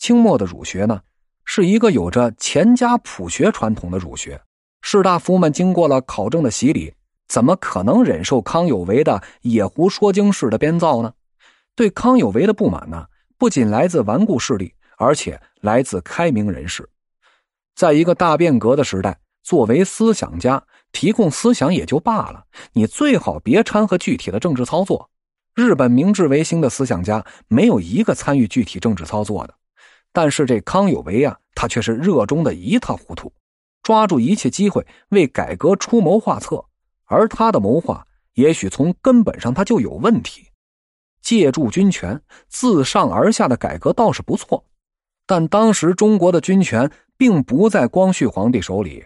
[0.00, 1.02] 清末的儒学呢，
[1.44, 4.40] 是一个有着钱家朴学传统的儒学。
[4.80, 6.94] 士大夫们经过了考证的洗礼，
[7.28, 11.12] 怎么可能忍受康有为的野狐说经式的编造呢？
[11.76, 16.88] 对康有为的不满呢，不仅来自顽固势力，而且来自开明人士。
[17.74, 20.62] 在一个大变革的时代，作为思想家
[20.92, 25.10] 提供思想也就罢了，你最好别掺和具体的政治操作。
[25.54, 29.54] 日本明治维新的思想家没有一个参与具体政治操作的，
[30.12, 33.32] 但是这康有为啊，他却是热衷的一塌糊涂，
[33.82, 36.64] 抓住一切机会为改革出谋划策，
[37.04, 40.46] 而他的谋划也许从根本上他就有问题。
[41.22, 44.64] 借助军权自上而下的改革倒是不错，
[45.26, 49.04] 但当时中国的军权并不在光绪皇帝手里。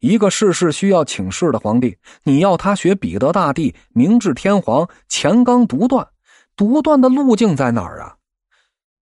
[0.00, 6.06] 一个事事需要请示的皇帝，你要他学彼得大帝、明治天皇乾纲独断，
[6.54, 8.16] 独断的路径在哪儿啊？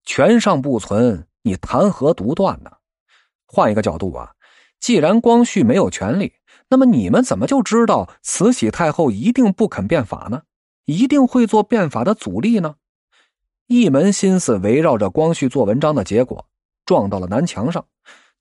[0.04, 2.70] 权上不存，你谈何独断呢？
[3.46, 4.32] 换一个角度啊，
[4.80, 6.32] 既然光绪没有权力，
[6.68, 10.42] 那么你们怎么就知道慈禧太后一定不肯变法呢？
[10.84, 12.76] 一定会做变法的阻力呢？
[13.66, 16.44] 一门心思围绕着光绪做文章的结果，
[16.84, 17.84] 撞到了南墙上，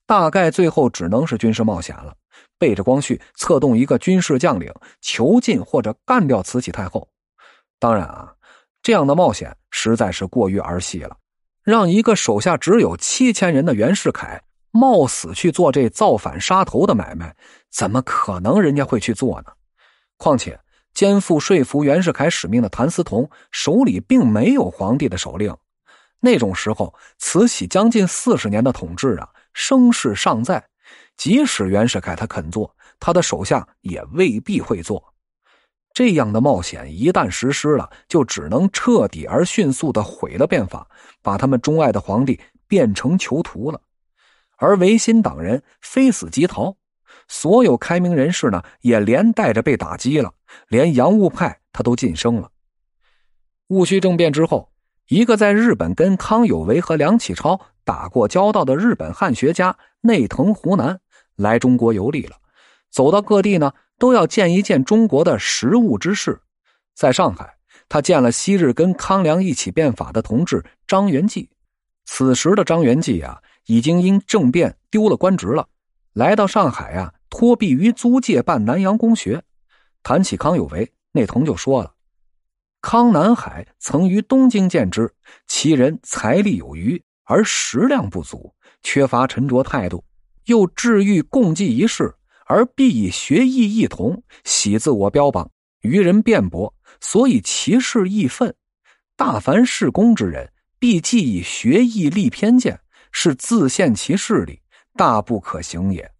[0.06, 2.16] 大概最后只能是军事冒险了。
[2.58, 7.08] 背着光绪策动一个军事将领囚禁或者干掉慈禧太后，
[7.80, 8.34] 当然啊，
[8.81, 11.18] 这样的冒险实在是过于儿戏了。
[11.64, 17.36] 让一个手下只有七千人的袁世凯冒死去做这造反杀头的买卖，
[17.70, 19.52] 怎么可能人家会去做呢？
[20.18, 20.59] 况且
[20.94, 25.56] 肩负说服袁世凯使命的谭嗣同手里并没有皇帝的手令，
[26.20, 30.64] 那种时候慈禧将近四十年的统治啊，声势尚在。
[31.16, 35.11] 即使袁世凯他肯做，他的手下也未必会做。
[35.94, 40.88] 这样的冒险一旦实施了，就只能彻底而迅速的毁了变法，
[41.22, 43.81] 把他们钟爱的皇帝变成囚徒了。
[44.58, 46.75] 而维新党人非死即逃，
[47.28, 50.34] 所有开明人士呢也连带着被打击了，
[50.69, 52.50] 连洋务派他都晋升了。
[53.68, 54.72] 戊戌政变之后，
[55.08, 61.00] 一个在日本跟康有为和梁启超打过交道的日本汉学家内藤湖南。
[61.38, 62.35] 来中国游历了，
[62.91, 66.41] 走到各地呢，都要见一见中国的实物之事。
[66.95, 67.57] 在上海，
[67.88, 71.51] 他见了昔日跟康梁一起变法的同志张元济。
[72.06, 75.67] 此时的张元济啊，已经因政变丢了官职了，
[76.13, 79.44] 来到上海啊，托庇于租界办南洋公学。
[80.01, 81.94] 谈起康有为，内藤就说了
[82.81, 85.13] ：“康南海曾于东京见之，
[85.45, 90.03] 其人财力有余，而食量不足，缺乏沉着态度。”
[90.45, 92.16] 又治愈共济一事，
[92.51, 95.50] 而必以学艺异同，喜自我标榜，
[95.84, 98.53] 与人辩驳，所以其事义愤。
[99.16, 102.81] 大凡事功之人，必既以学艺立偏见，
[103.13, 104.59] 是自陷其势力，
[104.97, 106.11] 大不可行也。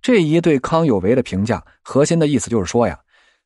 [0.00, 3.00] 这一对康有为的评价，核心的意思就是说呀，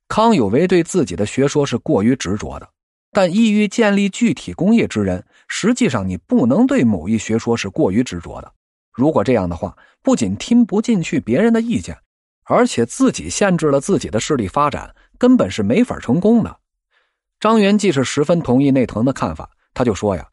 [0.06, 2.68] 康有为对自己的学说是过于执着的，
[3.10, 8.52] 但意欲建立具体工业之人，实际上你不能对某一学说是过于执着的。
[8.96, 11.98] 如果这样的话，不仅听不进去别人的意见，
[12.44, 16.60] 而且自己限制了自己的势力发展，根本是没法成功的。
[17.38, 20.26] 张元济是十分同意内藤的看法，他就说呀：“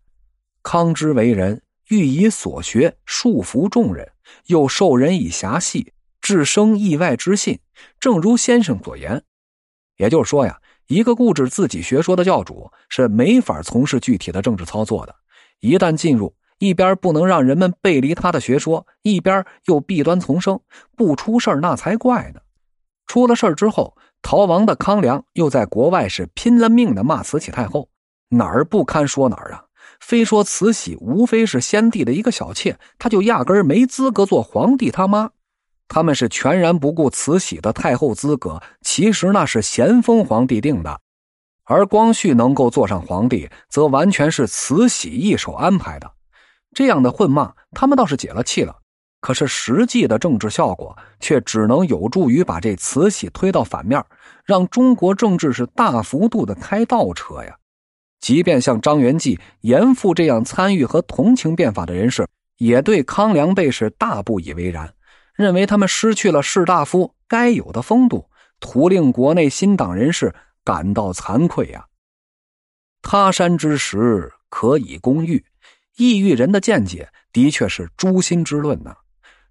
[0.63, 4.09] 康之为人，欲以所学束缚众人，
[4.45, 5.91] 又受人以狭隙，
[6.21, 7.59] 致生意外之信。
[7.99, 9.21] 正如先生所言，
[9.97, 10.57] 也就是说呀，
[10.87, 15.13] 一个固执自己学说的教主是没法从事具体的政治操作的。
[15.59, 20.57] 一旦进入。”一边不能让人们背离他的学说，一边又弊端丛生，
[20.95, 22.39] 不出事那才怪呢。
[23.05, 27.89] 出了事之后，逃亡的康梁又在国外是拼了命的骂慈禧太后，
[28.29, 29.65] 哪儿不堪说哪儿啊！
[29.99, 35.31] 非说慈禧无非是先帝的一个小妾，他就压根儿没资格做皇帝他妈。
[35.89, 41.01] 他们是全然不顾慈禧的太后资格，其实那是咸丰皇帝定的，
[41.65, 46.09] 而光绪能够坐上皇帝，则完全是慈禧一手安排的。
[46.73, 48.75] 这样的混骂，他们倒是解了气了，
[49.21, 54.03] 可是实际的政治效果却只能有助于把这慈禧推到反面，
[54.43, 57.55] 让中国政治是大幅度的开倒车呀。
[58.19, 62.27] 即便像张元济、严复这样参与和同情变法的人士，
[62.57, 64.93] 也对康梁辈是大不以为然，
[65.35, 68.29] 认为他们失去了士大夫该有的风度，
[68.59, 70.33] 徒令国内新党人士
[70.63, 71.85] 感到惭愧呀。
[73.01, 75.43] 他山之石，可以攻玉。
[75.97, 78.93] 异域人的见解的确是诛心之论呢。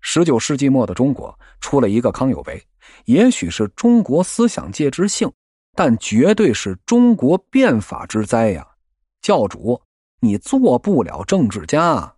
[0.00, 2.62] 十九世纪末的中国出了一个康有为，
[3.04, 5.30] 也许是中国思想界之幸，
[5.76, 8.66] 但绝对是中国变法之灾呀！
[9.20, 9.80] 教主，
[10.20, 12.16] 你做不了政治家。